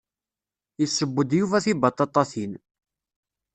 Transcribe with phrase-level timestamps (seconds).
[0.79, 2.53] Yesseww-d Yuba tibaṭaṭatin.